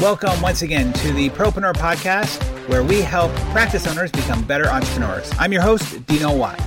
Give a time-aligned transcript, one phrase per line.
[0.00, 5.30] Welcome once again to the Propreneur Podcast, where we help practice owners become better entrepreneurs.
[5.38, 6.58] I'm your host, Dino Watt.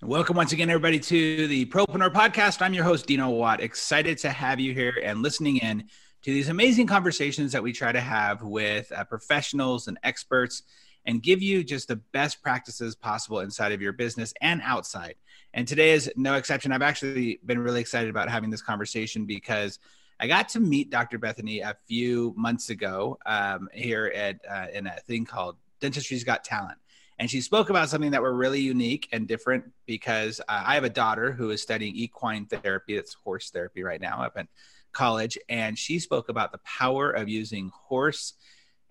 [0.00, 2.62] Welcome once again, everybody, to the Propreneur Podcast.
[2.62, 3.60] I'm your host, Dino Watt.
[3.60, 5.88] Excited to have you here and listening in
[6.22, 10.62] to these amazing conversations that we try to have with uh, professionals and experts
[11.04, 15.16] and give you just the best practices possible inside of your business and outside.
[15.52, 16.70] And today is no exception.
[16.70, 19.80] I've actually been really excited about having this conversation because
[20.20, 21.18] I got to meet Dr.
[21.18, 26.42] Bethany a few months ago um, here at uh, in a thing called Dentistry's Got
[26.42, 26.78] Talent.
[27.20, 30.84] And she spoke about something that were really unique and different because uh, I have
[30.84, 34.48] a daughter who is studying equine therapy, that's horse therapy right now up in
[34.92, 35.38] college.
[35.48, 38.34] And she spoke about the power of using horse,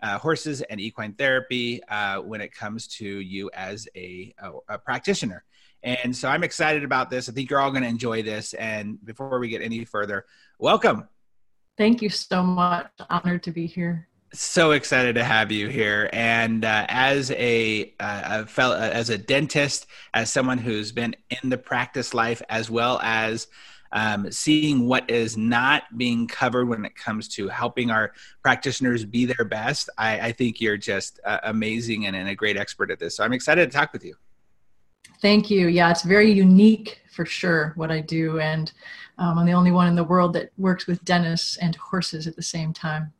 [0.02, 4.78] uh, horses and equine therapy uh, when it comes to you as a, a, a
[4.78, 5.44] practitioner.
[5.82, 7.28] And so I'm excited about this.
[7.28, 8.52] I think you're all going to enjoy this.
[8.54, 10.26] And before we get any further,
[10.58, 11.06] welcome
[11.78, 12.90] Thank you so much.
[13.08, 14.08] Honored to be here.
[14.34, 19.08] So excited to have you here, and uh, as a, uh, a fellow, uh, as
[19.08, 23.46] a dentist, as someone who's been in the practice life, as well as
[23.92, 29.24] um, seeing what is not being covered when it comes to helping our practitioners be
[29.24, 29.88] their best.
[29.96, 33.16] I, I think you're just uh, amazing and, and a great expert at this.
[33.16, 34.14] So I'm excited to talk with you.
[35.20, 35.68] Thank you.
[35.68, 38.72] Yeah, it's very unique for sure what I do, and
[39.18, 42.36] um, I'm the only one in the world that works with dentists and horses at
[42.36, 43.12] the same time.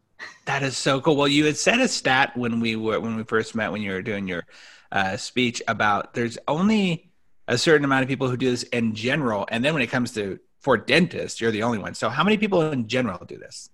[0.45, 1.17] That is so cool.
[1.17, 3.93] Well, you had said a stat when we were when we first met when you
[3.93, 4.45] were doing your
[4.93, 7.11] uh, speech about there's only
[7.49, 10.13] a certain amount of people who do this in general, and then when it comes
[10.13, 11.95] to for dentists, you're the only one.
[11.95, 13.71] So, how many people in general do this?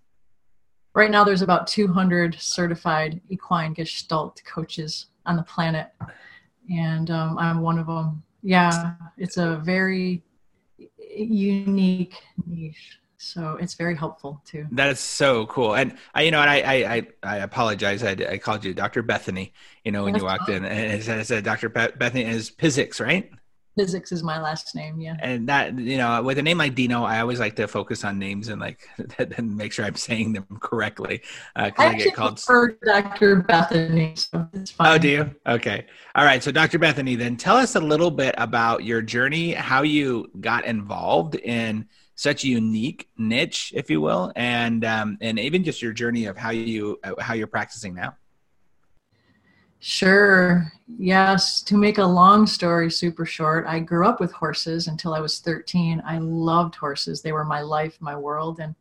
[0.94, 5.88] Right now, there's about 200 certified equine Gestalt coaches on the planet,
[6.70, 8.22] and um, I'm one of them.
[8.42, 10.22] Yeah, it's a very
[10.78, 12.98] unique niche.
[13.16, 14.66] So it's very helpful too.
[14.72, 15.74] That is so cool.
[15.74, 18.02] And i you know and i i i, apologize.
[18.02, 20.64] I, I called you dr bethany you know when That's you walked in.
[20.64, 23.30] And it said, it said dr bethany is Piziks right
[23.78, 25.16] Piziks is my last name yeah.
[25.20, 28.18] And that you know with a name like dino i always like to focus on
[28.18, 28.88] names and like
[29.36, 31.22] and make sure i'm saying them correctly
[31.56, 32.40] uh, I, I get called
[32.84, 34.48] dr bethany so
[34.80, 35.34] oh do you?
[35.46, 35.86] Okay.
[36.14, 39.82] All right so dr bethany then tell us a little bit about your journey how
[39.82, 45.64] you got involved in such a unique niche if you will and um, and even
[45.64, 48.14] just your journey of how you uh, how you're practicing now
[49.86, 50.72] Sure.
[50.96, 51.60] Yes.
[51.64, 55.40] To make a long story super short, I grew up with horses until I was
[55.40, 56.02] 13.
[56.06, 57.20] I loved horses.
[57.20, 58.60] They were my life, my world.
[58.60, 58.74] And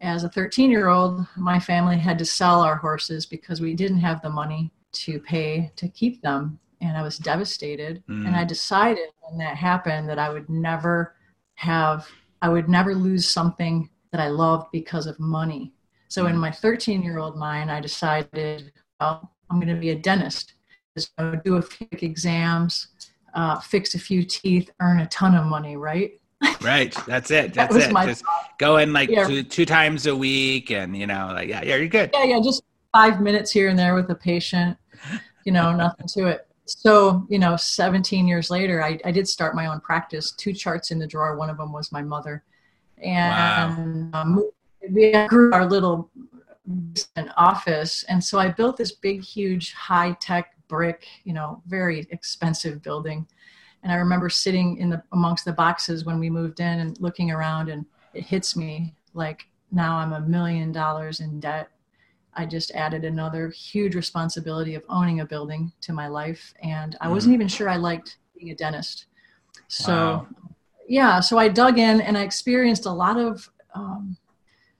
[0.00, 3.98] as a 13 year old, my family had to sell our horses because we didn't
[3.98, 6.60] have the money to pay to keep them.
[6.80, 8.04] And I was devastated.
[8.08, 8.28] Mm.
[8.28, 11.16] And I decided when that happened that I would never
[11.56, 12.06] have,
[12.40, 15.72] I would never lose something that I loved because of money.
[16.06, 16.30] So mm.
[16.30, 18.70] in my 13 year old mind, I decided,
[19.00, 20.54] well, I'm going to be a dentist.
[20.96, 22.88] So do a few exams,
[23.34, 26.18] uh, fix a few teeth, earn a ton of money, right?
[26.62, 26.96] right.
[27.06, 27.54] That's it.
[27.54, 28.06] That's that it.
[28.06, 28.58] Just thought.
[28.58, 29.26] go in like yeah.
[29.26, 32.10] two, two times a week and, you know, like, yeah, yeah, you're good.
[32.14, 32.40] Yeah, yeah.
[32.40, 32.62] Just
[32.92, 34.76] five minutes here and there with a patient,
[35.44, 36.46] you know, nothing to it.
[36.64, 40.90] So, you know, 17 years later, I, I did start my own practice, two charts
[40.90, 41.36] in the drawer.
[41.36, 42.42] One of them was my mother.
[42.98, 44.22] And wow.
[44.22, 44.50] um,
[44.90, 46.10] we grew our little
[47.16, 48.04] an office.
[48.08, 53.26] And so i built this big huge high tech brick you know very expensive building.
[53.82, 57.30] And i remember sitting in the amongst the boxes when we moved in and looking
[57.30, 61.70] around and it hits me like now i'm a million dollars in debt.
[62.38, 67.08] I just added another huge responsibility of owning a building to my life and i
[67.08, 67.36] wasn't mm.
[67.36, 69.06] even sure i liked being a dentist.
[69.68, 70.26] So wow.
[70.88, 74.16] yeah so i dug in and i experienced a lot of um,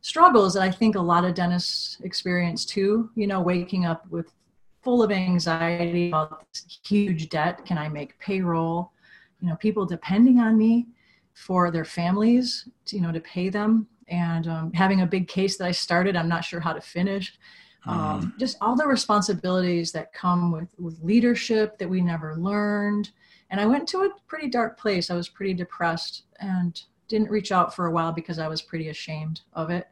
[0.06, 3.11] struggles that I think a lot of dentists experience too.
[3.17, 4.33] You know, waking up with
[4.84, 7.67] full of anxiety about this huge debt.
[7.67, 8.93] Can I make payroll?
[9.41, 10.87] You know, people depending on me
[11.34, 15.56] for their families, to, you know, to pay them, and um, having a big case
[15.56, 17.36] that I started, I'm not sure how to finish.
[17.84, 18.39] Um, mm.
[18.39, 23.10] just all the responsibilities that come with with leadership that we never learned.
[23.51, 25.10] And I went to a pretty dark place.
[25.10, 28.89] I was pretty depressed and didn't reach out for a while because I was pretty
[28.89, 29.89] ashamed of it.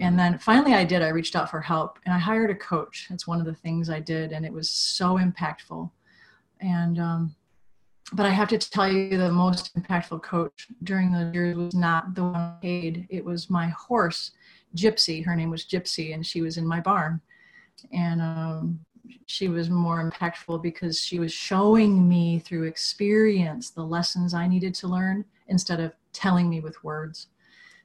[0.00, 1.02] And then finally, I did.
[1.02, 3.06] I reached out for help and I hired a coach.
[3.08, 5.90] That's one of the things I did, and it was so impactful.
[6.60, 7.34] And, um,
[8.12, 12.14] but I have to tell you, the most impactful coach during those years was not
[12.14, 13.06] the one I paid.
[13.10, 14.32] It was my horse,
[14.76, 15.24] Gypsy.
[15.24, 17.20] Her name was Gypsy, and she was in my barn.
[17.92, 18.80] And um,
[19.26, 24.74] she was more impactful because she was showing me through experience the lessons I needed
[24.74, 27.28] to learn instead of telling me with words.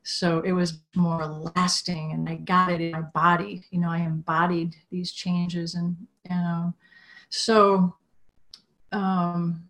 [0.04, 1.26] So it was more
[1.56, 3.64] lasting, and I got it in my body.
[3.70, 5.96] You know, I embodied these changes, and
[6.26, 6.74] and um,
[7.30, 7.96] so
[8.92, 9.70] um,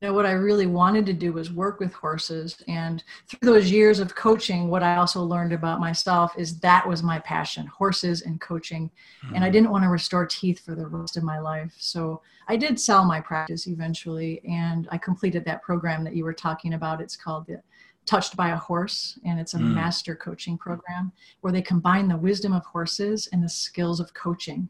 [0.00, 3.70] you know what i really wanted to do was work with horses and through those
[3.70, 8.22] years of coaching what i also learned about myself is that was my passion horses
[8.22, 8.90] and coaching
[9.24, 9.34] mm-hmm.
[9.34, 9.54] and i mm-hmm.
[9.54, 13.04] didn't want to restore teeth for the rest of my life so i did sell
[13.04, 17.46] my practice eventually and i completed that program that you were talking about it's called
[17.46, 17.60] the
[18.06, 19.74] touched by a horse and it's a mm.
[19.74, 24.68] master coaching program where they combine the wisdom of horses and the skills of coaching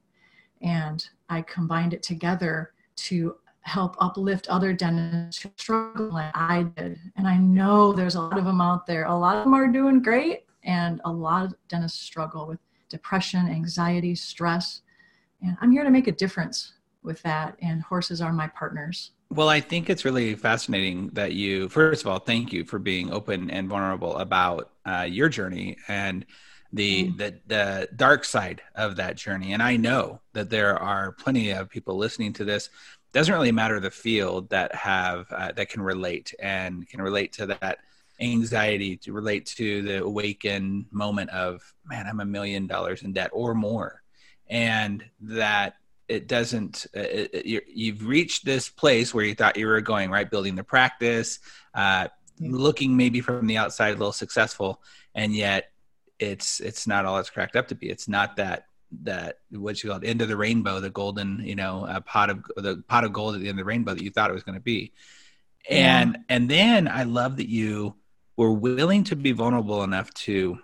[0.62, 3.36] and i combined it together to
[3.66, 6.98] help uplift other dentists who struggle like I did.
[7.16, 9.04] And I know there's a lot of them out there.
[9.06, 13.48] A lot of them are doing great, and a lot of dentists struggle with depression,
[13.48, 14.82] anxiety, stress.
[15.42, 17.56] And I'm here to make a difference with that.
[17.60, 19.10] And horses are my partners.
[19.28, 23.12] Well, I think it's really fascinating that you, first of all, thank you for being
[23.12, 26.24] open and vulnerable about uh, your journey and
[26.72, 27.18] the, mm.
[27.18, 29.52] the the dark side of that journey.
[29.52, 32.70] And I know that there are plenty of people listening to this
[33.16, 37.46] doesn't really matter the field that have uh, that can relate and can relate to
[37.46, 37.78] that
[38.20, 43.30] anxiety to relate to the awaken moment of man i'm a million dollars in debt
[43.32, 44.02] or more
[44.48, 45.76] and that
[46.08, 50.30] it doesn't uh, it, you've reached this place where you thought you were going right
[50.30, 51.38] building the practice
[51.74, 52.08] uh,
[52.40, 54.82] looking maybe from the outside a little successful
[55.14, 55.70] and yet
[56.18, 58.66] it's it's not all it's cracked up to be it's not that
[59.02, 62.44] that what you call end of the rainbow, the golden, you know, a pot of
[62.56, 64.42] the pot of gold at the end of the rainbow that you thought it was
[64.42, 64.92] going to be.
[65.68, 66.20] And yeah.
[66.28, 67.96] and then I love that you
[68.36, 70.58] were willing to be vulnerable enough to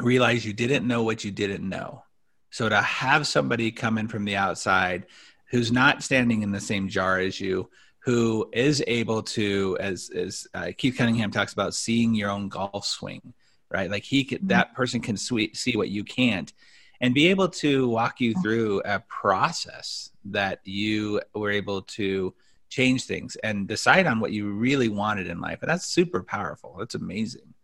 [0.00, 2.04] realize you didn't know what you didn't know.
[2.50, 5.06] So to have somebody come in from the outside
[5.50, 10.46] who's not standing in the same jar as you, who is able to, as as
[10.54, 13.34] uh, Keith Cunningham talks about, seeing your own golf swing,
[13.70, 13.90] right?
[13.90, 14.48] Like he could, mm-hmm.
[14.48, 16.52] that person can see what you can't
[17.00, 22.34] and be able to walk you through a process that you were able to
[22.68, 25.58] change things and decide on what you really wanted in life.
[25.62, 26.76] And that's super powerful.
[26.78, 27.54] That's amazing.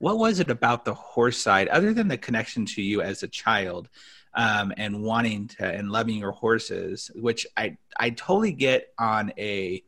[0.00, 3.28] What was it about the horse side, other than the connection to you as a
[3.28, 3.90] child
[4.32, 9.84] um, and wanting to and loving your horses, which I I totally get on a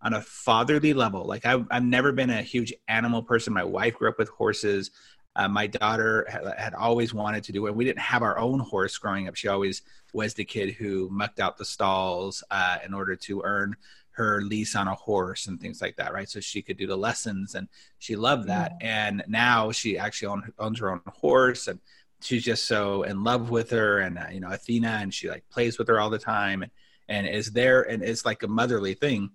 [0.00, 1.26] on a fatherly level.
[1.26, 3.52] Like I've I've never been a huge animal person.
[3.52, 4.90] My wife grew up with horses.
[5.36, 7.74] Uh, my daughter had, had, always wanted to do it.
[7.74, 9.34] We didn't have our own horse growing up.
[9.34, 9.80] She always
[10.12, 13.74] was the kid who mucked out the stalls uh, in order to earn
[14.12, 16.28] her lease on a horse and things like that, right?
[16.28, 17.68] So she could do the lessons, and
[17.98, 18.72] she loved that.
[18.80, 21.80] And now she actually own, owns her own horse, and
[22.20, 25.48] she's just so in love with her, and uh, you know Athena, and she like
[25.50, 26.72] plays with her all the time, and,
[27.08, 29.30] and is there, and it's like a motherly thing.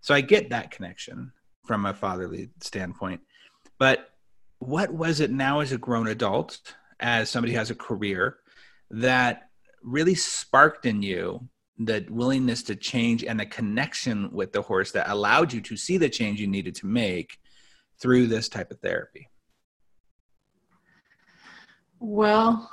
[0.00, 1.32] So I get that connection
[1.66, 3.20] from a fatherly standpoint,
[3.78, 4.10] but
[4.58, 6.60] what was it now as a grown adult,
[7.00, 8.38] as somebody who has a career,
[8.90, 9.48] that
[9.82, 11.48] really sparked in you
[11.80, 15.96] the willingness to change and the connection with the horse that allowed you to see
[15.96, 17.38] the change you needed to make
[18.00, 19.28] through this type of therapy?
[21.98, 22.70] Well,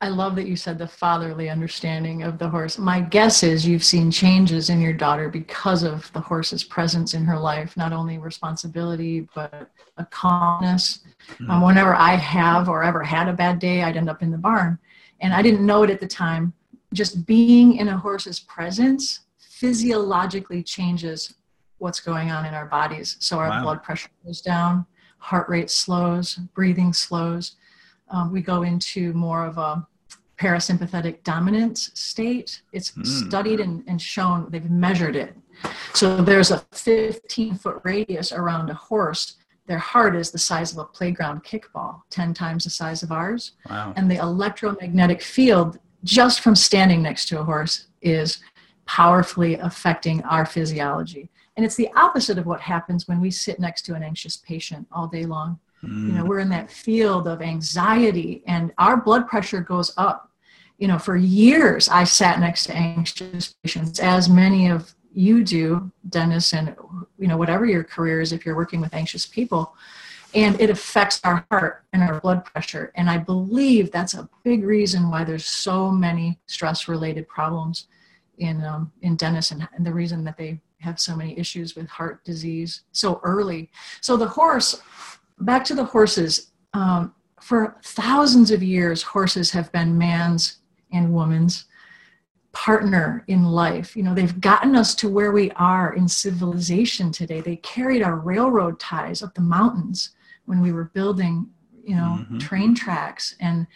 [0.00, 2.78] I love that you said the fatherly understanding of the horse.
[2.78, 7.24] My guess is you've seen changes in your daughter because of the horse's presence in
[7.24, 11.00] her life, not only responsibility, but a calmness.
[11.32, 11.50] Mm-hmm.
[11.50, 14.38] Um, whenever I have or ever had a bad day, I'd end up in the
[14.38, 14.78] barn.
[15.20, 16.54] And I didn't know it at the time.
[16.92, 21.34] Just being in a horse's presence physiologically changes
[21.78, 23.16] what's going on in our bodies.
[23.20, 23.62] So our wow.
[23.62, 24.86] blood pressure goes down,
[25.18, 27.56] heart rate slows, breathing slows
[28.10, 29.86] um, we go into more of a
[30.38, 32.62] parasympathetic dominance state.
[32.72, 33.06] It's mm.
[33.06, 35.36] studied and, and shown, they've measured it.
[35.94, 39.36] So there's a 15 foot radius around a horse.
[39.66, 43.52] Their heart is the size of a playground kickball, 10 times the size of ours.
[43.68, 43.92] Wow.
[43.96, 48.40] And the electromagnetic field, just from standing next to a horse, is
[48.86, 51.28] powerfully affecting our physiology.
[51.56, 54.86] And it's the opposite of what happens when we sit next to an anxious patient
[54.92, 55.58] all day long.
[55.84, 56.06] Mm.
[56.06, 60.30] You know, we're in that field of anxiety and our blood pressure goes up.
[60.78, 65.90] You know, for years I sat next to anxious patients, as many of you do,
[66.08, 66.76] Dennis, and
[67.18, 69.74] you know, whatever your career is, if you're working with anxious people,
[70.34, 72.92] and it affects our heart and our blood pressure.
[72.94, 77.86] And I believe that's a big reason why there's so many stress-related problems
[78.38, 81.88] in um, in dentists, and, and the reason that they have so many issues with
[81.88, 83.70] heart disease so early.
[84.00, 84.80] So the horse
[85.40, 86.52] back to the horses.
[86.74, 90.58] Um, for thousands of years, horses have been man's
[90.92, 91.66] and woman's
[92.52, 93.96] partner in life.
[93.96, 97.40] You know, they've gotten us to where we are in civilization today.
[97.40, 100.10] They carried our railroad ties up the mountains
[100.48, 101.46] when we were building,
[101.84, 102.38] you know, mm-hmm.
[102.38, 103.66] train tracks and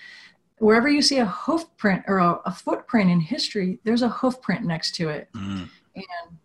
[0.59, 4.41] wherever you see a hoof print or a, a, footprint in history, there's a hoof
[4.41, 5.29] print next to it.
[5.35, 5.69] Mm.
[5.97, 6.39] And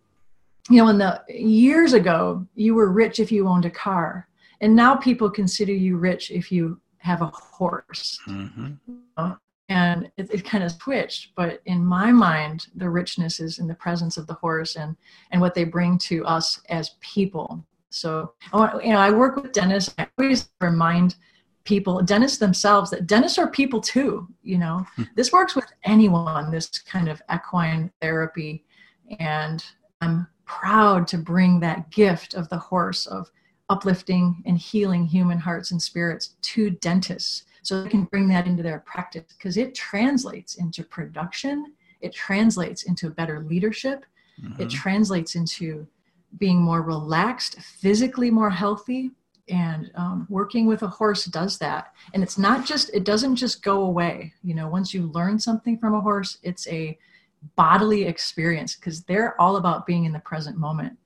[0.68, 4.28] you know, in the years ago, you were rich if you owned a car,
[4.60, 8.18] and now people consider you rich if you have a horse.
[8.28, 8.72] Mm-hmm.
[8.86, 9.38] You know?
[9.70, 13.74] And it, it kind of switched, but in my mind, the richness is in the
[13.74, 14.96] presence of the horse and
[15.30, 17.64] and what they bring to us as people.
[17.90, 19.94] So, you know, I work with dentists.
[19.98, 21.16] I always remind
[21.64, 24.28] people, dentists themselves, that dentists are people too.
[24.42, 25.04] You know, hmm.
[25.16, 28.64] this works with anyone, this kind of equine therapy.
[29.18, 29.64] And
[30.00, 33.30] I'm proud to bring that gift of the horse of
[33.68, 38.62] uplifting and healing human hearts and spirits to dentists so they can bring that into
[38.62, 44.06] their practice because it translates into production, it translates into better leadership,
[44.42, 44.62] mm-hmm.
[44.62, 45.86] it translates into
[46.36, 49.10] being more relaxed, physically more healthy,
[49.48, 51.92] and um, working with a horse does that.
[52.12, 54.32] And it's not just it doesn't just go away.
[54.42, 56.98] You know once you learn something from a horse it's a
[57.56, 60.96] bodily experience because they're all about being in the present moment.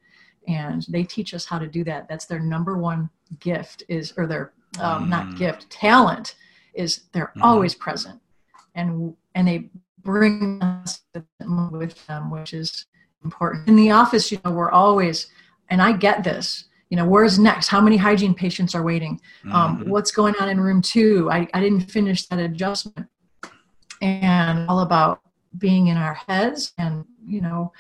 [0.49, 2.09] And they teach us how to do that.
[2.09, 5.09] That's their number one gift is or their um, mm.
[5.09, 6.35] not gift talent
[6.75, 7.43] is they're mm.
[7.43, 8.21] always present.
[8.75, 9.71] And and they
[10.03, 11.03] bring us
[11.71, 12.87] with them which is
[13.25, 13.69] important.
[13.69, 15.29] In the office you know we're always
[15.71, 17.69] and i get this you know where's next?
[17.69, 19.19] How many hygiene patients are waiting?
[19.51, 19.89] Um, mm-hmm.
[19.89, 21.31] what's going on in room two?
[21.33, 23.09] I, I didn't finish that adjustment.
[24.03, 25.23] And all about
[25.57, 27.73] being in our heads and you know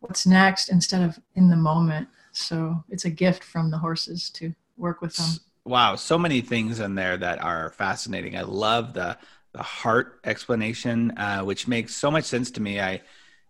[0.00, 2.08] what's next instead of in the moment.
[2.32, 5.26] So it's a gift from the horses to work with them.
[5.66, 8.34] Wow so many things in there that are fascinating.
[8.34, 9.18] I love the
[9.52, 12.80] the heart explanation uh, which makes so much sense to me.
[12.80, 13.02] I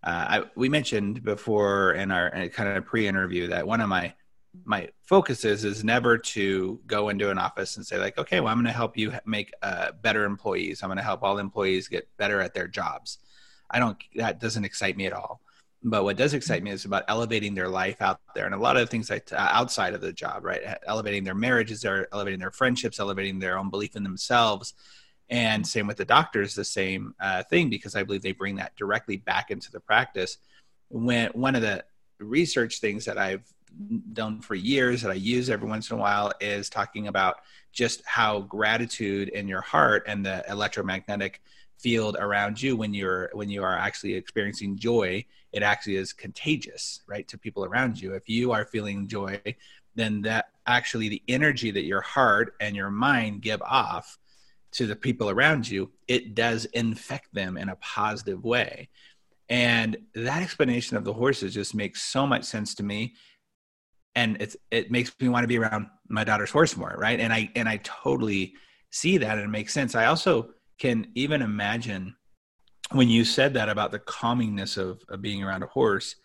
[0.04, 4.14] uh, I, we mentioned before in our kind of pre-interview that one of my
[4.64, 8.56] my focus is never to go into an office and say like okay well i'm
[8.58, 10.82] going to help you make uh, better employees.
[10.82, 13.18] I'm going to help all employees get better at their jobs.
[13.70, 15.40] I don't that doesn't excite me at all.
[15.82, 18.46] But what does excite me is about elevating their life out there.
[18.46, 20.62] And a lot of things like uh, outside of the job right?
[20.87, 24.75] Elevating their marriages elevating their friendships elevating their own belief in themselves
[25.31, 28.76] and same with the doctors the same uh, thing because i believe they bring that
[28.76, 30.38] directly back into the practice.
[30.90, 31.85] When one of the
[32.19, 33.43] research things that i've
[34.12, 37.40] done for years that I use every once in a while is talking about
[37.73, 41.43] just how gratitude in your heart and the electromagnetic
[41.78, 47.02] field around you when you're when you are actually experiencing joy it actually is contagious
[47.07, 48.14] right to people around you.
[48.14, 49.40] If you are feeling joy
[49.95, 54.19] then that actually the energy that your heart and your mind give off
[54.75, 58.88] to the people around you it does infect them in a positive way.
[59.49, 63.14] And that explanation of the horses just makes so much sense to me.
[64.14, 67.19] And it's it makes me want to be around my daughter's horse more right?
[67.19, 68.54] And i and i totally
[68.90, 69.95] see that and it makes sense.
[69.95, 72.16] I also can even imagine
[72.90, 76.16] when you said that about the calmingness of, of being around a horse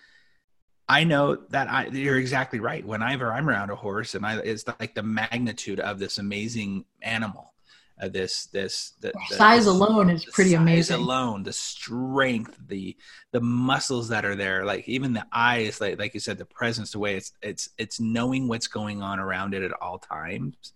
[0.89, 2.85] i know that i you're exactly right.
[2.85, 7.53] Whenever i'm around a horse and i it's like the magnitude of this amazing animal
[8.01, 10.95] uh, this this the, the size the, alone is pretty amazing.
[10.97, 12.95] alone the strength the
[13.31, 16.91] the muscles that are there like even the eyes like like you said the presence
[16.91, 20.73] the way it's it's it's knowing what's going on around it at all times.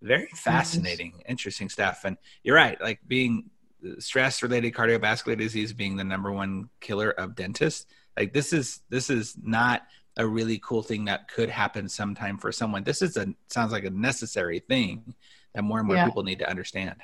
[0.00, 1.24] Very fascinating yes.
[1.28, 2.02] interesting stuff.
[2.04, 3.50] And you're right like being
[3.98, 9.10] stress related cardiovascular disease being the number one killer of dentists like this is this
[9.10, 9.82] is not
[10.16, 12.84] a really cool thing that could happen sometime for someone.
[12.84, 15.14] This is a sounds like a necessary thing
[15.54, 16.04] that more and more yeah.
[16.04, 16.96] people need to understand.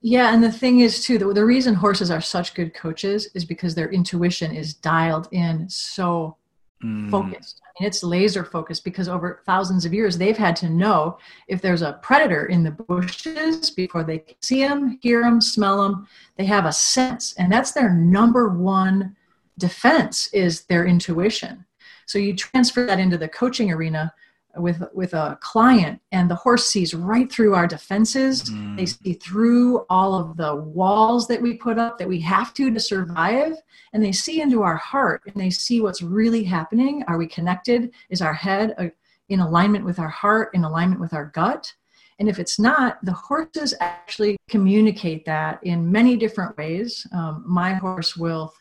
[0.00, 3.44] Yeah, and the thing is too, the, the reason horses are such good coaches is
[3.44, 6.36] because their intuition is dialed in so
[6.84, 7.10] mm.
[7.10, 7.60] focused.
[7.64, 11.60] I mean, it's laser focused because over thousands of years they've had to know if
[11.60, 16.06] there's a predator in the bushes before they can see them, hear them, smell them.
[16.36, 19.16] They have a sense, and that's their number one
[19.58, 21.64] defense is their intuition.
[22.06, 24.14] So you transfer that into the coaching arena
[24.56, 28.44] with with a client and the horse sees right through our defenses.
[28.44, 28.76] Mm.
[28.76, 32.70] they see through all of the walls that we put up that we have to
[32.72, 33.54] to survive
[33.92, 37.04] and they see into our heart and they see what's really happening.
[37.08, 37.92] Are we connected?
[38.10, 38.88] Is our head uh,
[39.28, 41.72] in alignment with our heart in alignment with our gut?
[42.18, 47.06] And if it's not the horses actually communicate that in many different ways.
[47.12, 48.52] Um, my horse will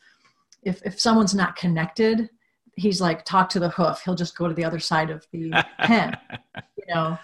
[0.63, 2.29] if, if someone's not connected
[2.77, 4.01] he's like talk to the hoof.
[4.05, 6.15] He'll just go to the other side of the pen
[6.77, 7.17] you know?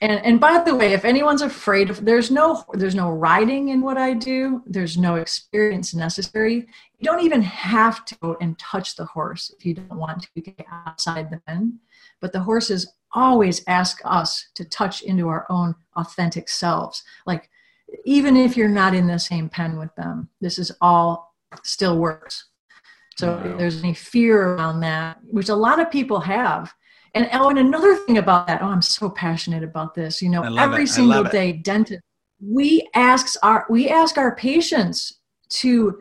[0.00, 3.82] And and by the way if anyone's afraid of there's no there's no riding in
[3.82, 4.62] what i do.
[4.66, 6.54] There's no experience necessary.
[6.54, 10.40] You don't even have to go and touch the horse if you don't want to
[10.40, 11.78] get outside the pen.
[12.20, 17.02] But the horses always ask us to touch into our own authentic selves.
[17.26, 17.50] Like,
[18.04, 22.46] even if you're not in the same pen with them, this is all still works.
[23.22, 23.52] So wow.
[23.52, 26.74] if there's any fear around that, which a lot of people have.
[27.14, 30.20] And oh, and another thing about that, oh, I'm so passionate about this.
[30.20, 30.88] You know, every it.
[30.88, 32.02] single day, dentist,
[32.40, 35.20] we ask our we ask our patients
[35.60, 36.00] to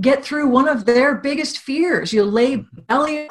[0.00, 2.14] get through one of their biggest fears.
[2.14, 2.80] You lay mm-hmm.
[2.88, 3.28] belly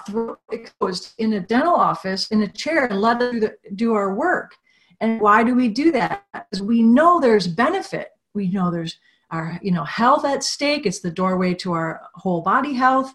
[0.51, 4.53] exposed in a dental office in a chair and let us do our work.
[5.01, 6.23] And why do we do that?
[6.33, 8.09] Because we know there's benefit.
[8.35, 8.99] We know there's
[9.33, 10.85] our you know health at stake.
[10.85, 13.13] It's the doorway to our whole body health.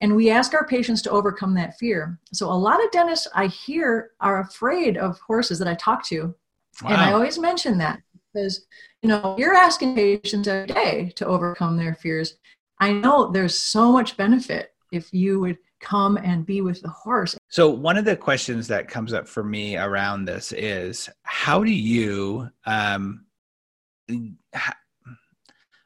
[0.00, 2.18] And we ask our patients to overcome that fear.
[2.32, 6.34] So a lot of dentists I hear are afraid of horses that I talk to.
[6.82, 6.90] Wow.
[6.90, 8.02] And I always mention that
[8.34, 8.66] because
[9.02, 12.34] you know you're asking patients every day to overcome their fears
[12.82, 17.36] I know there's so much benefit if you would come and be with the horse.
[17.48, 21.72] So, one of the questions that comes up for me around this is how do
[21.72, 23.24] you, um,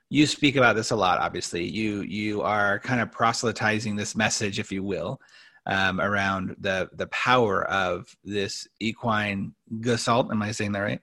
[0.08, 1.64] you speak about this a lot, obviously.
[1.64, 5.20] You, you are kind of proselytizing this message, if you will.
[5.68, 10.30] Um, around the the power of this equine gestalt.
[10.30, 11.00] Am I saying that right?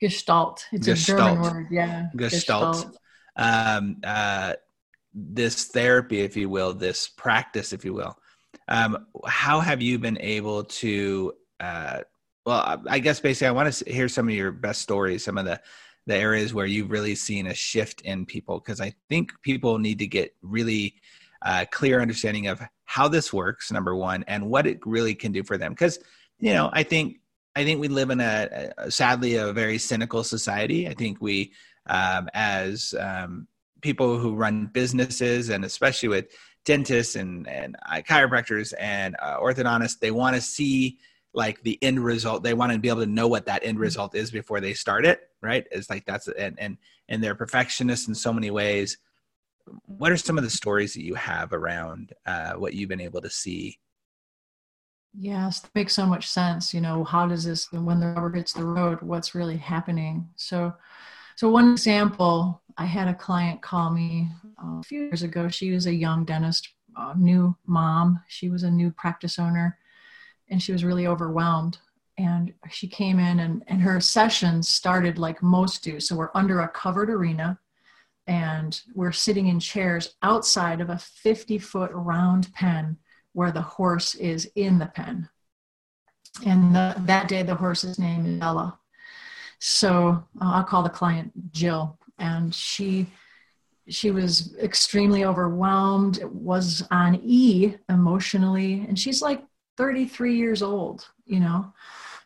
[0.00, 0.66] Gestalt.
[0.72, 1.20] It's gestalt.
[1.20, 1.66] a German word.
[1.70, 2.06] Yeah.
[2.16, 2.74] Gestalt.
[2.74, 2.98] gestalt.
[3.36, 4.54] Um, uh,
[5.14, 8.18] this therapy, if you will, this practice, if you will.
[8.66, 11.32] Um, how have you been able to?
[11.60, 12.00] Uh,
[12.44, 15.44] well, I guess basically, I want to hear some of your best stories, some of
[15.44, 15.60] the
[16.06, 19.98] the areas where you've really seen a shift in people, because I think people need
[20.00, 20.94] to get really
[21.42, 25.42] uh, clear understanding of how this works, number one, and what it really can do
[25.42, 25.72] for them.
[25.72, 25.98] Because
[26.38, 27.20] you know, I think
[27.56, 30.88] I think we live in a, a sadly a very cynical society.
[30.88, 31.52] I think we,
[31.86, 33.46] um, as um,
[33.80, 36.26] people who run businesses and especially with
[36.64, 40.98] dentists and, and uh, chiropractors and uh, orthodontists, they want to see
[41.34, 42.42] like the end result.
[42.42, 45.04] They want to be able to know what that end result is before they start
[45.04, 45.28] it.
[45.42, 45.66] Right.
[45.70, 48.98] It's like that's, and, and, and they're perfectionists in so many ways.
[49.86, 53.20] What are some of the stories that you have around uh, what you've been able
[53.20, 53.78] to see
[55.16, 56.74] Yes, that makes so much sense.
[56.74, 60.28] You know, how does this, when the rubber hits the road, what's really happening?
[60.34, 60.74] So,
[61.36, 64.28] so one example I had a client call me
[64.62, 65.48] uh, a few years ago.
[65.48, 66.70] She was a young dentist,
[67.16, 68.20] new mom.
[68.28, 69.78] She was a new practice owner,
[70.48, 71.78] and she was really overwhelmed.
[72.16, 75.98] And she came in, and, and her sessions started like most do.
[75.98, 77.58] So we're under a covered arena,
[78.26, 82.96] and we're sitting in chairs outside of a 50 foot round pen
[83.32, 85.28] where the horse is in the pen.
[86.46, 88.78] And the, that day, the horse's name is bella
[89.58, 93.06] So uh, I'll call the client Jill and she
[93.88, 99.42] she was extremely overwhelmed was on e emotionally and she's like
[99.76, 101.72] 33 years old you know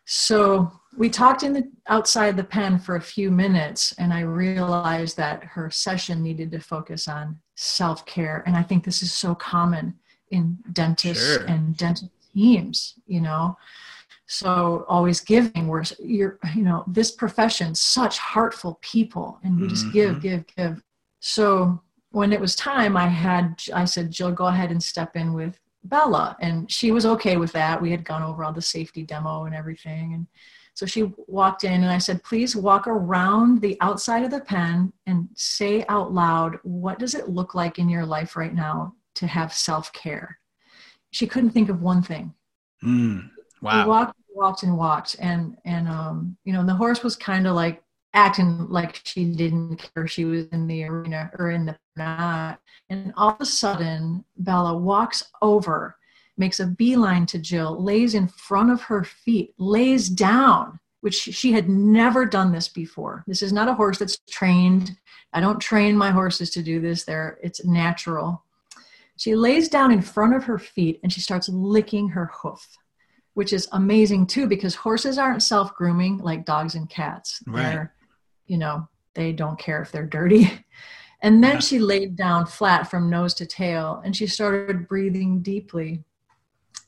[0.05, 5.17] so we talked in the outside the pen for a few minutes and i realized
[5.17, 9.93] that her session needed to focus on self-care and i think this is so common
[10.31, 11.45] in dentists sure.
[11.45, 13.57] and dental teams you know
[14.27, 19.85] so always giving where you're you know this profession such heartful people and we just
[19.85, 19.93] mm-hmm.
[19.93, 20.83] give give give
[21.19, 21.81] so
[22.11, 25.59] when it was time i had i said jill go ahead and step in with
[25.83, 27.81] bella and she was okay with that.
[27.81, 30.27] We had gone over all the safety demo and everything and
[30.75, 34.93] so she walked in and i said please walk around the outside of the pen
[35.07, 39.27] and say out loud what does it look like in your life right now to
[39.27, 40.39] have self-care?
[41.11, 42.33] She couldn't think of one thing.
[42.83, 43.29] Mm,
[43.61, 43.83] wow.
[43.83, 47.55] we walked walked and walked and and um you know the horse was kind of
[47.55, 52.59] like acting like she didn't care she was in the arena or in the not.
[52.89, 55.95] And all of a sudden bella walks over
[56.37, 61.53] makes a beeline to jill lays in front of her feet lays down which she
[61.53, 63.23] had never done this before.
[63.25, 64.97] This is not a horse that's trained.
[65.31, 67.05] I don't train my horses to do this.
[67.05, 68.43] There it's natural.
[69.15, 72.77] She lays down in front of her feet and she starts licking her hoof
[73.39, 77.41] which is amazing too because horses aren't self grooming like dogs and cats.
[77.47, 77.63] Right.
[77.63, 77.93] They're,
[78.49, 80.65] you know, they don't care if they're dirty.
[81.21, 86.01] And then she laid down flat from nose to tail and she started breathing deeply.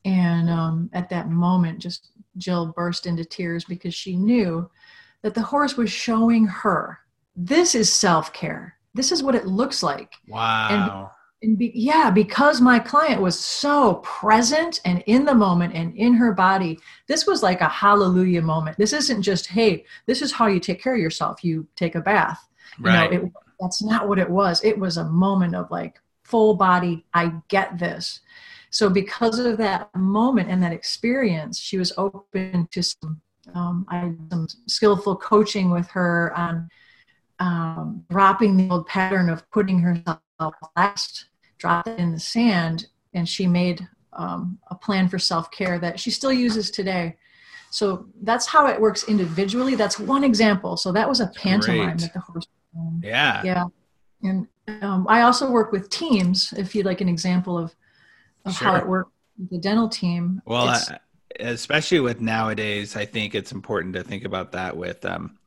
[0.06, 4.70] And um, at that moment, just Jill burst into tears because she knew
[5.22, 7.00] that the horse was showing her
[7.36, 8.78] this is self care.
[8.94, 10.14] This is what it looks like.
[10.28, 11.12] Wow.
[11.44, 16.14] And be, yeah because my client was so present and in the moment and in
[16.14, 18.78] her body this was like a hallelujah moment.
[18.78, 21.44] This isn't just hey this is how you take care of yourself.
[21.44, 22.48] You take a bath.
[22.80, 23.12] Right.
[23.12, 24.64] you know it, that's not what it was.
[24.64, 28.22] It was a moment of like full body i get this.
[28.70, 33.22] So because of that moment and that experience, she was open to some
[33.54, 36.70] um, I had some skillful coaching with her on
[37.40, 40.20] um, dropping the old pattern of putting herself
[40.76, 41.26] last,
[41.62, 46.00] drop it in the sand, and she made um, a plan for self care that
[46.00, 47.16] she still uses today.
[47.70, 49.76] So that's how it works individually.
[49.76, 50.76] That's one example.
[50.76, 52.00] So that was a pantomime Great.
[52.00, 52.48] that the horse.
[53.02, 53.44] Yeah.
[53.44, 53.66] Yeah.
[54.24, 54.48] And
[54.82, 56.52] um, I also work with teams.
[56.58, 57.74] If you'd like an example of,
[58.46, 58.68] of sure.
[58.68, 59.12] how it worked,
[59.50, 60.42] the dental team.
[60.46, 60.80] Well, uh,
[61.40, 65.38] especially with nowadays, I think it's important to think about that with, um,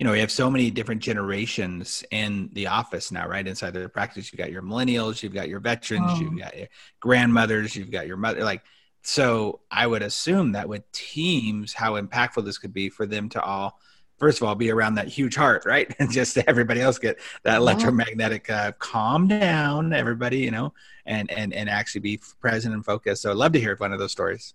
[0.00, 3.46] you know, we have so many different generations in the office now, right?
[3.46, 6.20] Inside the practice, you've got your millennials, you've got your veterans, oh.
[6.20, 6.68] you've got your
[7.00, 8.62] grandmothers, you've got your mother, like
[9.02, 13.42] so I would assume that with teams, how impactful this could be for them to
[13.42, 13.78] all,
[14.18, 15.94] first of all, be around that huge heart, right?
[15.98, 20.72] And just everybody else get that electromagnetic uh, calm down, everybody, you know,
[21.04, 23.20] and and and actually be present and focused.
[23.20, 24.54] So I'd love to hear one of those stories.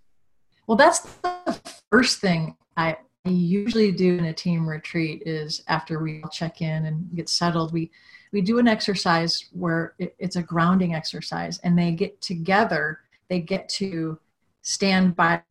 [0.65, 2.97] Well, that's the first thing I
[3.31, 7.91] usually do in a team retreat is after we check in and get settled, we
[8.31, 12.99] we do an exercise where it, it's a grounding exercise, and they get together.
[13.29, 14.19] They get to
[14.61, 15.41] stand by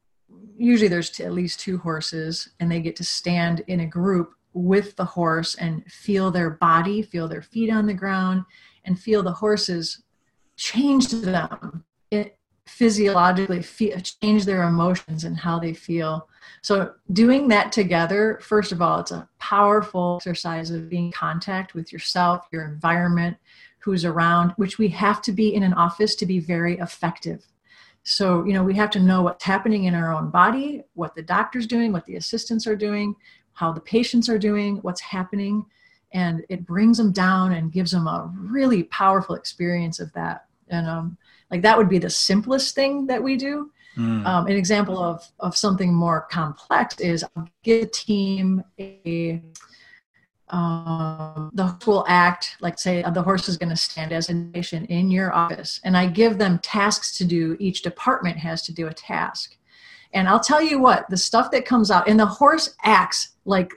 [0.56, 4.94] usually there's at least two horses and they get to stand in a group with
[4.96, 8.44] the horse and feel their body feel their feet on the ground
[8.84, 10.02] and feel the horses
[10.56, 13.62] change them it physiologically
[14.02, 16.28] change their emotions and how they feel
[16.62, 21.74] so doing that together first of all it's a powerful exercise of being in contact
[21.74, 23.36] with yourself your environment
[23.78, 27.44] who's around which we have to be in an office to be very effective
[28.04, 31.22] so, you know, we have to know what's happening in our own body, what the
[31.22, 33.16] doctor's doing, what the assistants are doing,
[33.54, 35.64] how the patients are doing, what's happening.
[36.12, 40.44] And it brings them down and gives them a really powerful experience of that.
[40.68, 41.16] And um,
[41.50, 43.72] like that would be the simplest thing that we do.
[43.96, 44.26] Mm.
[44.26, 49.42] Um, an example of, of something more complex is I'll give a team a
[50.48, 54.34] um, the horse will act like say the horse is going to stand as a
[54.52, 58.72] patient in your office and i give them tasks to do each department has to
[58.72, 59.56] do a task.
[60.12, 63.72] And i'll tell you what the stuff that comes out and the horse acts like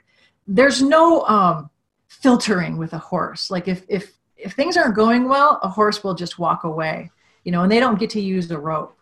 [0.45, 1.69] there's no um,
[2.07, 3.49] filtering with a horse.
[3.49, 7.09] Like if if if things aren't going well a horse will just walk away
[7.43, 8.97] you know and they don't get to use the rope.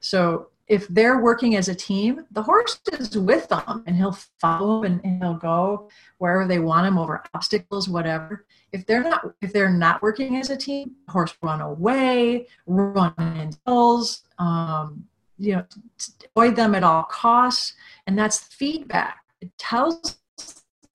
[0.00, 4.82] So if they're working as a team, the horse is with them and he'll follow
[4.84, 8.44] and, and he'll go wherever they want him over obstacles, whatever.
[8.72, 13.14] If they're not if they're not working as a team, the horse run away, run
[13.18, 15.04] in hills, um,
[15.38, 15.64] you know,
[16.36, 17.72] avoid them at all costs,
[18.06, 19.20] and that's feedback.
[19.40, 20.18] It tells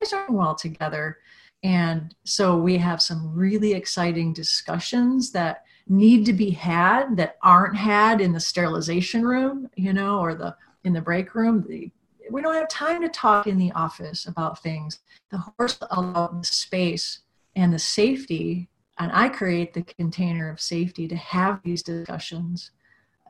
[0.00, 1.18] guys are well together,
[1.64, 7.76] and so we have some really exciting discussions that need to be had that aren't
[7.76, 11.64] had in the sterilization room, you know, or the in the break room.
[11.68, 11.90] The,
[12.30, 15.00] we don't have time to talk in the office about things.
[15.30, 17.20] The horse allows the space
[17.54, 18.68] and the safety,
[18.98, 22.70] and I create the container of safety to have these discussions.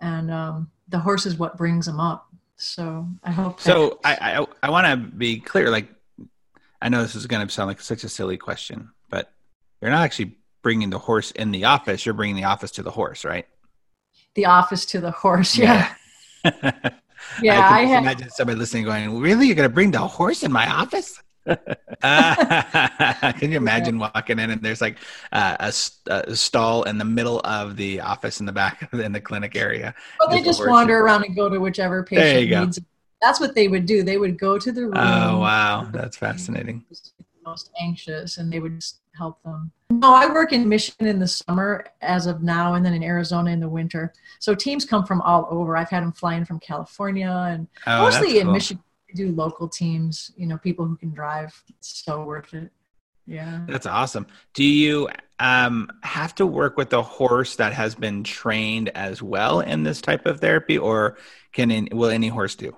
[0.01, 2.29] And um, the horse is what brings them up.
[2.57, 3.61] So I hope.
[3.61, 5.71] So I I, I want to be clear.
[5.71, 5.89] Like
[6.81, 9.33] I know this is going to sound like such a silly question, but
[9.81, 12.91] you're not actually bringing the horse in the office, you're bringing the office to the
[12.91, 13.47] horse, right?
[14.35, 15.95] The office to the horse, yeah.
[16.45, 16.73] Yeah,
[17.43, 20.51] yeah I, I imagine somebody listening going, "Really, you're going to bring the horse in
[20.51, 24.11] my office?" uh, can you imagine yeah.
[24.15, 24.97] walking in and there's like
[25.33, 25.73] uh, a,
[26.11, 29.95] a, stall in the middle of the office in the back in the clinic area?
[30.19, 32.79] Well, they just wander around and go to whichever patient needs.
[32.79, 32.87] Go.
[33.21, 34.03] That's what they would do.
[34.03, 34.95] They would go to the room.
[34.97, 36.85] Oh wow, that's fascinating.
[37.45, 39.71] Most anxious, and they would just help them.
[40.05, 43.51] No, I work in Michigan in the summer as of now, and then in Arizona
[43.51, 44.13] in the winter.
[44.39, 45.79] So teams come from all over.
[45.79, 48.53] I've had them flying from California and oh, mostly in cool.
[48.53, 48.85] Michigan.
[49.15, 50.31] do local teams.
[50.37, 51.55] You know, people who can drive.
[51.71, 52.71] It's so worth it.
[53.27, 54.27] Yeah, that's awesome.
[54.53, 59.61] Do you um, have to work with a horse that has been trained as well
[59.61, 61.17] in this type of therapy, or
[61.55, 62.77] can in, will any horse do?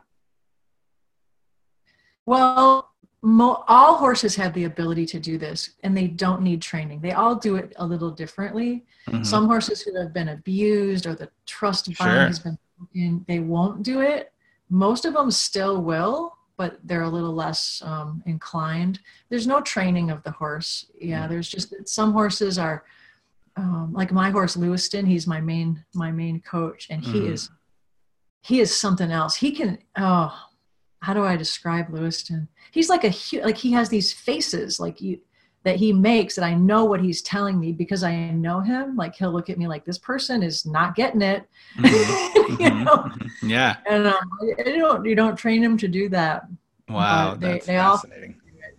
[2.24, 2.88] Well,
[3.26, 7.10] mo- all horses have the ability to do this and they don't need training they
[7.10, 9.24] all do it a little differently mm-hmm.
[9.24, 12.26] some horses who have been abused or the trust bond sure.
[12.26, 14.32] has been broken they won't do it
[14.70, 20.08] most of them still will but they're a little less um, inclined there's no training
[20.08, 21.32] of the horse yeah mm-hmm.
[21.32, 22.84] there's just some horses are
[23.56, 27.32] um, like my horse lewiston he's my main my main coach and he mm-hmm.
[27.32, 27.50] is
[28.42, 30.45] he is something else he can oh
[31.00, 32.48] how do I describe Lewiston?
[32.70, 35.20] He's like a huge, like he has these faces like you
[35.64, 38.96] that he makes that I know what he's telling me because I know him.
[38.96, 41.48] Like he'll look at me like this person is not getting it.
[41.76, 42.62] Mm-hmm.
[42.62, 42.96] you know?
[42.96, 43.48] Mm-hmm.
[43.50, 43.76] Yeah.
[43.84, 46.44] And um, you don't you don't train him to do that.
[46.88, 48.36] Wow, they, that's they fascinating.
[48.40, 48.70] All,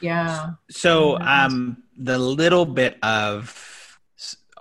[0.00, 0.50] yeah.
[0.70, 3.73] So um, the little bit of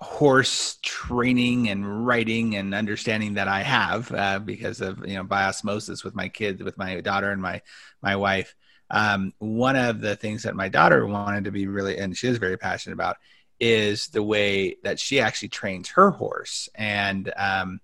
[0.04, 5.46] horse training and writing and understanding that I have uh, because of you know by
[5.46, 7.62] osmosis with my kids, with my daughter and my
[8.02, 8.56] my wife
[8.94, 12.38] um, one of the things that my daughter wanted to be really, and she is
[12.38, 13.18] very passionate about,
[13.60, 16.70] is the way that she actually trains her horse.
[16.76, 17.80] And um,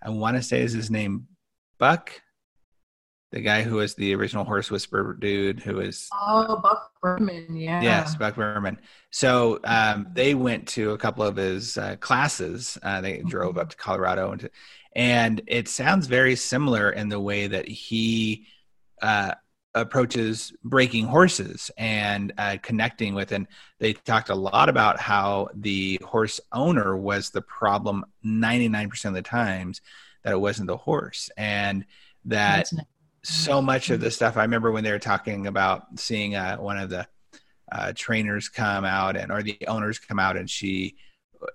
[0.00, 1.26] I want to say is his name
[1.78, 2.12] Buck,
[3.32, 7.80] the guy who was the original horse whisperer dude, who is oh Buck Brannaman, yeah,
[7.80, 8.76] yes, Buck Brannaman.
[9.10, 12.78] So um, they went to a couple of his uh, classes.
[12.82, 13.28] Uh, they mm-hmm.
[13.28, 14.50] drove up to Colorado, and,
[14.94, 18.46] and it sounds very similar in the way that he
[19.00, 19.32] uh,
[19.74, 23.46] approaches breaking horses and uh, connecting with and
[23.78, 29.22] they talked a lot about how the horse owner was the problem 99% of the
[29.22, 29.80] times
[30.24, 31.86] that it wasn't the horse and
[32.26, 32.70] that
[33.22, 34.36] so much of the stuff.
[34.36, 37.06] I remember when they were talking about seeing uh, one of the
[37.70, 40.96] uh, trainers come out and or the owners come out and she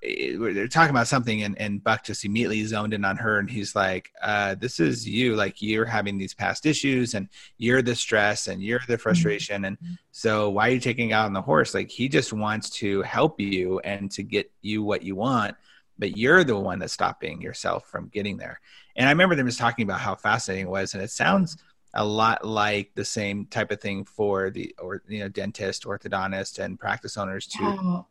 [0.02, 3.74] they're talking about something and, and buck just immediately zoned in on her and he's
[3.74, 5.36] like uh, this is you.
[5.36, 9.02] Like you're having these past issues and you're the stress and you're the mm-hmm.
[9.02, 9.66] frustration.
[9.66, 9.78] And
[10.12, 11.74] so why are you taking out on the horse?
[11.74, 15.56] Like he just wants to help you and to get you what you want
[16.00, 18.60] but you're the one that's stopping yourself from getting there
[18.96, 21.58] and i remember them just talking about how fascinating it was and it sounds
[21.94, 26.60] a lot like the same type of thing for the or you know dentist orthodontist
[26.60, 28.06] and practice owners too oh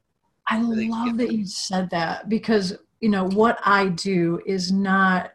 [0.49, 5.33] I love that you said that because you know what I do is not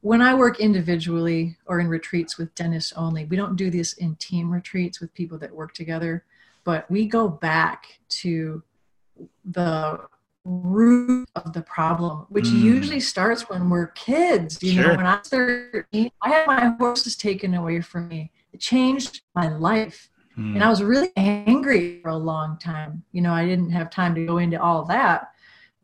[0.00, 3.26] when I work individually or in retreats with dentists only.
[3.26, 6.24] We don't do this in team retreats with people that work together,
[6.64, 8.62] but we go back to
[9.44, 10.00] the
[10.44, 12.60] root of the problem, which mm.
[12.60, 14.62] usually starts when we're kids.
[14.62, 14.88] You sure.
[14.88, 18.30] know, when I was 13, I had my horses taken away from me.
[18.52, 20.08] It changed my life.
[20.38, 20.54] Mm.
[20.54, 23.02] And I was really angry for a long time.
[23.12, 25.30] You know, I didn't have time to go into all that.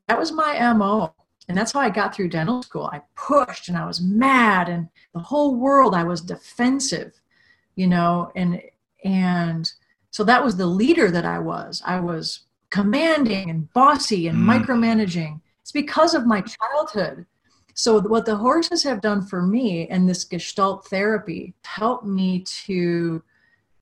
[0.08, 1.12] That was my MO.
[1.48, 2.88] And that's how I got through dental school.
[2.92, 7.12] I pushed and I was mad and the whole world I was defensive,
[7.76, 8.60] you know, and
[9.04, 9.70] and
[10.10, 11.82] so that was the leader that I was.
[11.86, 14.64] I was commanding and bossy and mm.
[14.64, 15.40] micromanaging.
[15.62, 17.26] It's because of my childhood.
[17.74, 23.22] So what the horses have done for me and this gestalt therapy helped me to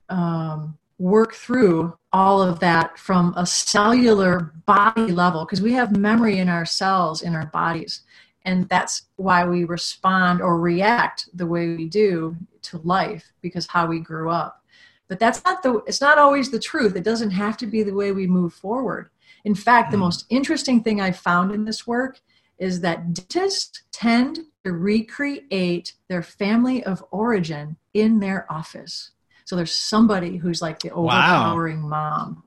[0.09, 6.39] um, work through all of that from a cellular body level because we have memory
[6.39, 8.03] in our cells in our bodies
[8.45, 13.87] and that's why we respond or react the way we do to life because how
[13.87, 14.64] we grew up
[15.09, 17.95] but that's not the it's not always the truth it doesn't have to be the
[17.95, 19.11] way we move forward
[19.45, 20.05] in fact the hmm.
[20.05, 22.21] most interesting thing i found in this work
[22.59, 29.11] is that dentists tend to recreate their family of origin in their office
[29.45, 31.89] so there's somebody who's like the overpowering wow.
[31.89, 32.45] mom,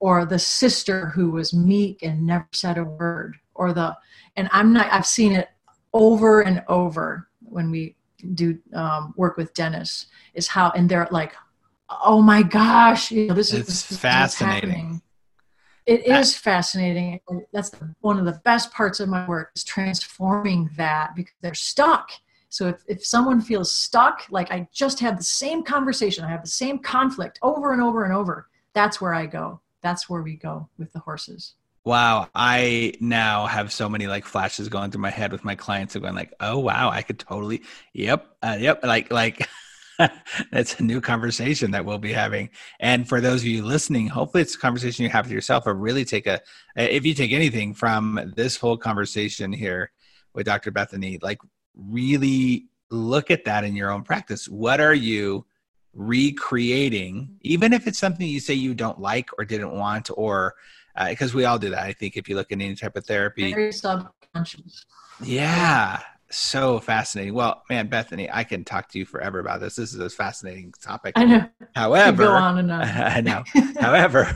[0.00, 3.96] or the sister who was meek and never said a word, or the
[4.36, 4.92] and I'm not.
[4.92, 5.48] I've seen it
[5.92, 7.96] over and over when we
[8.34, 10.06] do um, work with dentists.
[10.34, 11.34] Is how and they're like,
[12.04, 15.02] oh my gosh, you know, this it's is this, fascinating.
[15.86, 17.20] It is fascinating.
[17.52, 22.10] That's one of the best parts of my work is transforming that because they're stuck
[22.50, 26.42] so if, if someone feels stuck, like I just had the same conversation, I have
[26.42, 29.60] the same conflict over and over and over, that's where I go.
[29.82, 31.54] That's where we go with the horses.
[31.84, 35.94] Wow, I now have so many like flashes going through my head with my clients
[35.94, 37.62] of going like, oh wow, I could totally,
[37.94, 39.48] yep, uh, yep, like like
[40.52, 42.50] that's a new conversation that we'll be having.
[42.78, 45.74] And for those of you listening, hopefully it's a conversation you have with yourself, or
[45.74, 46.40] really take a,
[46.76, 49.92] if you take anything from this whole conversation here
[50.34, 50.70] with Dr.
[50.70, 51.38] Bethany, like
[51.74, 54.48] really look at that in your own practice.
[54.48, 55.46] What are you
[55.94, 60.54] recreating, even if it's something you say you don't like or didn't want, or
[61.08, 61.82] because uh, we all do that.
[61.82, 64.86] I think if you look at any type of therapy, very subconscious.
[65.22, 67.34] Yeah, so fascinating.
[67.34, 69.76] Well, man, Bethany, I can talk to you forever about this.
[69.76, 71.14] This is a fascinating topic.
[71.16, 71.48] I know.
[71.74, 72.82] However, go on and on.
[72.82, 73.44] I know.
[73.80, 74.32] However,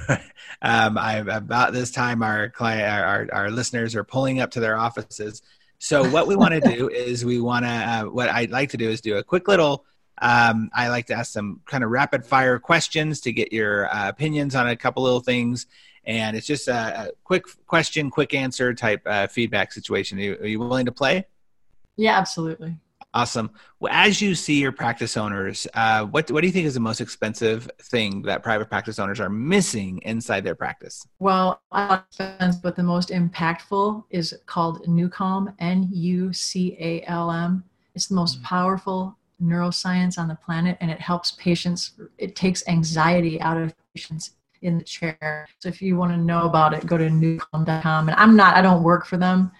[0.63, 4.61] um, I about this time, our client, our, our, our listeners are pulling up to
[4.61, 5.43] their offices
[5.85, 8.79] so what we want to do is we want to, uh, what I'd like to
[8.79, 9.85] do is do a quick little,
[10.23, 14.09] um, I like to ask some kind of rapid fire questions to get your uh,
[14.09, 15.67] opinions on a couple little things.
[16.07, 20.19] And it's just a, a quick question, quick answer type uh, feedback situation.
[20.19, 21.27] Are you, are you willing to play?
[21.97, 22.77] Yeah, absolutely.
[23.15, 23.53] Awesome.
[23.79, 26.81] Well, as you see your practice owners, uh, what what do you think is the
[26.81, 31.07] most expensive thing that private practice owners are missing inside their practice?
[31.21, 32.03] Well, I
[32.61, 37.63] but the most impactful is called NuCalm, N U C A L M.
[37.95, 38.47] It's the most mm-hmm.
[38.47, 41.93] powerful neuroscience on the planet, and it helps patients.
[42.19, 45.47] It takes anxiety out of patients in the chair.
[45.61, 48.09] So if you want to know about it, go to nucalm.com.
[48.09, 49.53] And I'm not, I don't work for them,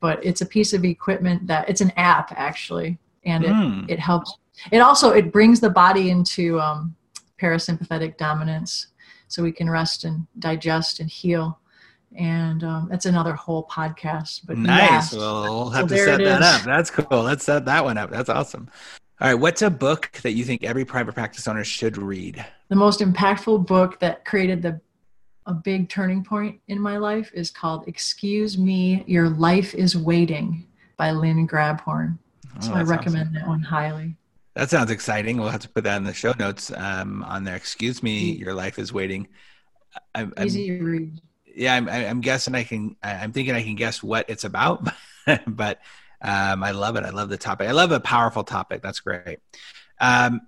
[0.00, 3.90] but it's a piece of equipment that it's an app actually, and it, mm.
[3.90, 4.36] it helps.
[4.70, 6.94] It also it brings the body into um,
[7.40, 8.88] parasympathetic dominance,
[9.28, 11.58] so we can rest and digest and heal.
[12.16, 14.40] And um, that's another whole podcast.
[14.46, 15.12] But nice.
[15.12, 15.18] Yeah.
[15.18, 16.62] Well, we'll have so to set that up.
[16.62, 17.22] That's cool.
[17.22, 18.10] Let's set that one up.
[18.10, 18.70] That's awesome.
[19.20, 19.34] All right.
[19.34, 22.44] What's a book that you think every private practice owner should read?
[22.68, 24.80] The most impactful book that created the
[25.48, 30.66] a big turning point in my life is called Excuse Me, Your Life is Waiting
[30.98, 32.18] by Lynn Grabhorn.
[32.56, 34.14] Oh, so I recommend that one highly.
[34.54, 35.38] That sounds exciting.
[35.38, 37.56] We'll have to put that in the show notes um, on there.
[37.56, 39.26] Excuse me, your life is waiting.
[40.14, 41.20] I'm, Easy to read.
[41.46, 42.96] Yeah, I'm, I'm guessing I can.
[43.02, 44.86] I'm thinking I can guess what it's about,
[45.46, 45.80] but
[46.20, 47.04] um, I love it.
[47.04, 47.68] I love the topic.
[47.68, 48.82] I love a powerful topic.
[48.82, 49.38] That's great.
[49.98, 50.42] Um,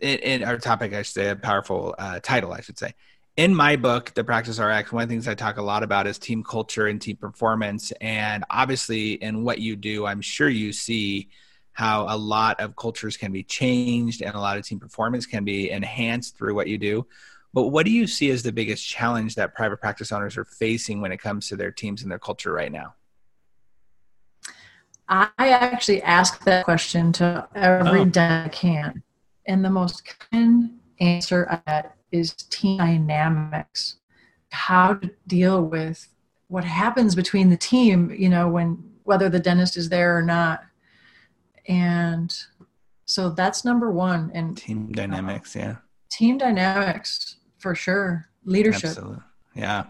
[0.00, 2.52] in, in our topic, I should say a powerful uh, title.
[2.52, 2.94] I should say
[3.40, 6.06] in my book, The Practice RX, one of the things I talk a lot about
[6.06, 7.90] is team culture and team performance.
[8.02, 11.30] And obviously, in what you do, I'm sure you see
[11.72, 15.42] how a lot of cultures can be changed and a lot of team performance can
[15.42, 17.06] be enhanced through what you do.
[17.54, 21.00] But what do you see as the biggest challenge that private practice owners are facing
[21.00, 22.94] when it comes to their teams and their culture right now?
[25.08, 28.12] I actually ask that question to every oh.
[28.16, 29.02] I can.
[29.46, 33.96] And the most common answer I get is team dynamics.
[34.50, 36.08] How to deal with
[36.48, 40.62] what happens between the team you know when whether the dentist is there or not.
[41.66, 42.32] And
[43.06, 44.30] so that's number one.
[44.34, 45.76] And team dynamics uh, yeah.
[46.10, 48.26] team dynamics for sure.
[48.44, 48.90] Leadership.
[48.90, 49.18] Absolutely.
[49.54, 49.84] yeah.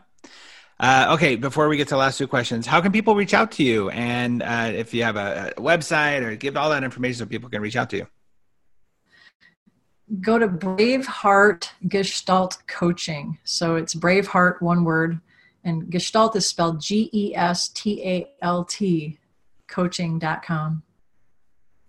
[0.79, 3.53] Uh, okay, before we get to the last two questions, how can people reach out
[3.53, 3.91] to you?
[3.91, 7.51] And uh, if you have a, a, website or give all that information so people
[7.51, 8.07] can reach out to you
[10.20, 13.38] go to Braveheart Gestalt Coaching.
[13.44, 15.20] So it's Braveheart, one word,
[15.64, 19.18] and Gestalt is spelled G E S T A L T,
[19.68, 20.83] coaching.com.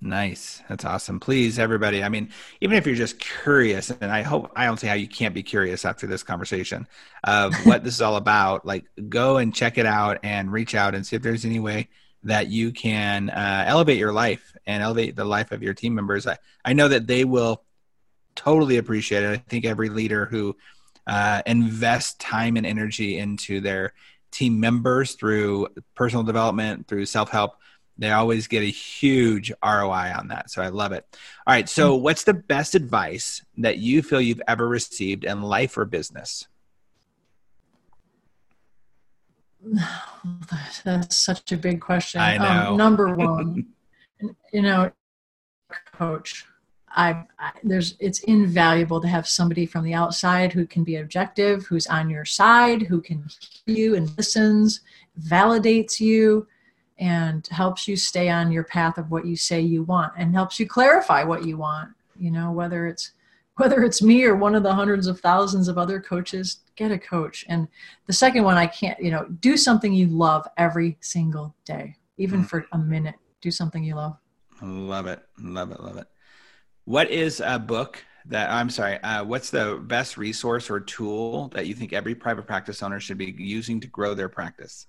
[0.03, 0.63] Nice.
[0.67, 1.19] That's awesome.
[1.19, 2.03] Please, everybody.
[2.03, 2.29] I mean,
[2.59, 5.43] even if you're just curious, and I hope I don't see how you can't be
[5.43, 6.87] curious after this conversation
[7.23, 10.95] of what this is all about, like go and check it out and reach out
[10.95, 11.87] and see if there's any way
[12.23, 16.25] that you can uh, elevate your life and elevate the life of your team members.
[16.25, 17.63] I, I know that they will
[18.35, 19.31] totally appreciate it.
[19.31, 20.55] I think every leader who
[21.07, 23.93] uh, invests time and energy into their
[24.31, 27.55] team members through personal development, through self help,
[27.97, 30.49] they always get a huge ROI on that.
[30.49, 31.05] So I love it.
[31.45, 31.69] All right.
[31.69, 32.03] So, mm-hmm.
[32.03, 36.47] what's the best advice that you feel you've ever received in life or business?
[40.83, 42.21] That's such a big question.
[42.21, 42.71] I um, know.
[42.71, 43.67] Um, number one,
[44.53, 44.91] you know,
[45.93, 46.45] coach
[46.95, 51.65] I, I, there's it's invaluable to have somebody from the outside who can be objective,
[51.65, 53.25] who's on your side, who can
[53.65, 54.81] hear you and listens,
[55.21, 56.47] validates you,
[56.97, 60.59] and helps you stay on your path of what you say you want, and helps
[60.59, 61.91] you clarify what you want.
[62.17, 63.13] You know, whether it's
[63.57, 66.97] whether it's me or one of the hundreds of thousands of other coaches, get a
[66.97, 67.45] coach.
[67.47, 67.67] And
[68.07, 72.41] the second one, I can't, you know, do something you love every single day, even
[72.41, 72.49] mm.
[72.49, 73.15] for a minute.
[73.41, 74.17] Do something you love.
[74.61, 76.07] Love it, love it, love it.
[76.85, 78.99] What is a book that I'm sorry?
[79.01, 83.17] Uh, what's the best resource or tool that you think every private practice owner should
[83.17, 84.87] be using to grow their practice?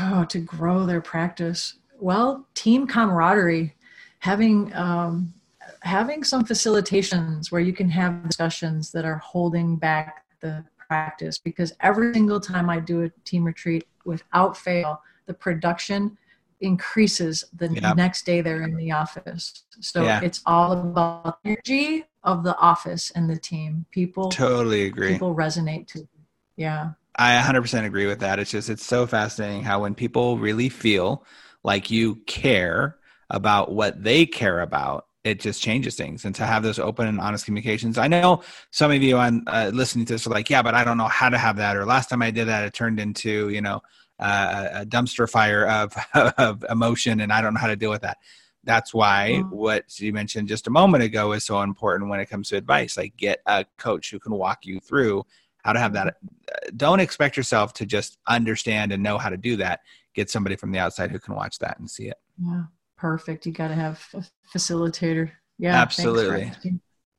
[0.00, 1.74] Oh, to grow their practice.
[1.98, 3.74] Well, team camaraderie,
[4.20, 5.34] having um,
[5.80, 11.38] having some facilitations where you can have discussions that are holding back the practice.
[11.38, 16.16] Because every single time I do a team retreat, without fail, the production
[16.62, 19.64] increases the next day they're in the office.
[19.80, 20.20] So yeah.
[20.22, 23.84] it's all about energy of the office and the team.
[23.90, 25.12] People totally agree.
[25.12, 26.08] People resonate to.
[26.56, 26.92] Yeah.
[27.16, 28.38] I 100% agree with that.
[28.38, 31.26] It's just it's so fascinating how when people really feel
[31.62, 32.96] like you care
[33.28, 36.24] about what they care about, it just changes things.
[36.24, 37.96] And to have those open and honest communications.
[37.96, 40.84] I know some of you on uh, listening to this are like, yeah, but I
[40.84, 41.76] don't know how to have that.
[41.76, 43.80] Or last time I did that, it turned into you know
[44.22, 45.94] uh, a dumpster fire of,
[46.38, 48.18] of emotion and I don't know how to deal with that.
[48.64, 49.54] That's why mm-hmm.
[49.54, 52.96] what you mentioned just a moment ago is so important when it comes to advice.
[52.96, 55.24] Like get a coach who can walk you through
[55.64, 56.16] how to have that.
[56.76, 59.80] Don't expect yourself to just understand and know how to do that.
[60.14, 62.18] get somebody from the outside who can watch that and see it.
[62.44, 62.64] Yeah,
[62.96, 63.46] perfect.
[63.46, 64.22] You got to have a
[64.54, 65.30] facilitator.
[65.58, 66.52] Yeah, absolutely.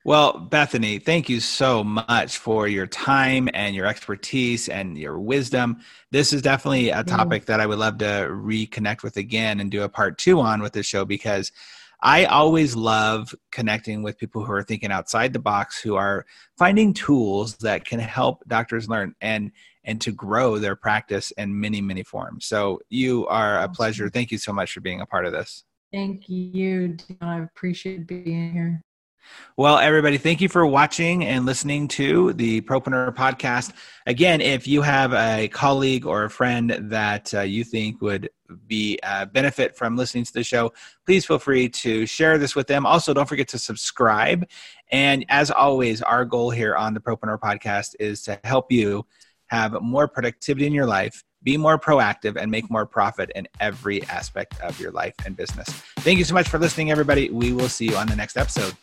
[0.06, 5.78] Well, Bethany, thank you so much for your time and your expertise and your wisdom.
[6.12, 9.84] This is definitely a topic that I would love to reconnect with again and do
[9.84, 11.54] a part two on with this show because
[12.02, 16.26] I always love connecting with people who are thinking outside the box, who are
[16.58, 19.52] finding tools that can help doctors learn and
[19.86, 22.46] and to grow their practice in many many forms.
[22.46, 24.10] So you are a pleasure.
[24.10, 25.64] Thank you so much for being a part of this.
[25.94, 26.98] Thank you.
[27.22, 28.82] I appreciate being here.
[29.56, 33.74] Well, everybody, thank you for watching and listening to the Propreneur podcast.
[34.08, 38.30] Again, if you have a colleague or a friend that uh, you think would
[38.68, 40.74] be uh, benefit from listening to the show,
[41.06, 42.86] please feel free to share this with them.
[42.86, 44.48] Also, don't forget to subscribe.
[44.92, 49.06] And as always, our goal here on the Propreneur podcast is to help you
[49.48, 54.02] have more productivity in your life be more proactive and make more profit in every
[54.04, 55.68] aspect of your life and business.
[56.00, 57.30] Thank you so much for listening, everybody.
[57.30, 58.76] We will see you on the next episode.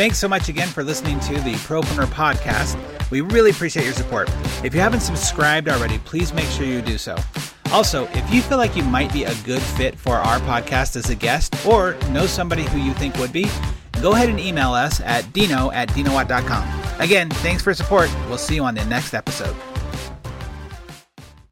[0.00, 2.80] Thanks so much again for listening to the Propreneur podcast.
[3.10, 4.30] We really appreciate your support.
[4.64, 7.18] If you haven't subscribed already, please make sure you do so.
[7.70, 11.10] Also, if you feel like you might be a good fit for our podcast as
[11.10, 13.46] a guest or know somebody who you think would be,
[14.00, 16.66] go ahead and email us at dino at dinowatt.com.
[16.98, 18.10] Again, thanks for support.
[18.30, 19.54] We'll see you on the next episode.